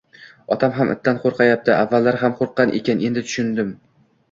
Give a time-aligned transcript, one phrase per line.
[0.53, 3.73] Otam ham itdan qo`rqyapti, avvallari ham qo`rqqan ekan, endi tushundim